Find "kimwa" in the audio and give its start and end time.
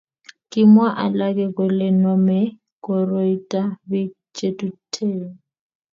0.51-0.87